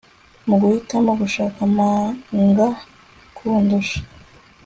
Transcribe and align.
Muguhitamo 0.47 1.11
gushira 1.19 1.47
amanga 1.65 2.67
kundusha 3.35 3.99